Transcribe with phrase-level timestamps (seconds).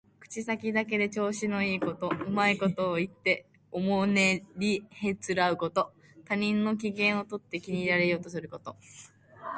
[0.19, 5.93] 口先だけで調子のいいこと、うまいことを言っておもねりへつらうこと。
[6.25, 8.75] 他人の機嫌をとって気に入られようとすること。